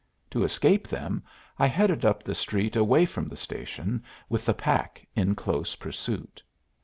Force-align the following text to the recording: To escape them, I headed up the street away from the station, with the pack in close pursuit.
To 0.31 0.43
escape 0.43 0.87
them, 0.87 1.21
I 1.59 1.67
headed 1.67 2.05
up 2.05 2.23
the 2.23 2.33
street 2.33 2.75
away 2.75 3.05
from 3.05 3.27
the 3.27 3.35
station, 3.37 4.01
with 4.29 4.45
the 4.47 4.53
pack 4.55 5.05
in 5.15 5.35
close 5.35 5.75
pursuit. 5.75 6.41